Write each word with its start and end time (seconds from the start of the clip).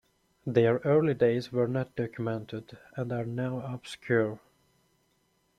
Their 0.47 0.77
early 0.77 1.13
days 1.13 1.51
were 1.51 1.67
not 1.67 1.95
documented 1.95 2.75
and 2.95 3.13
are 3.13 3.23
now 3.27 3.59
obscure. 3.61 4.39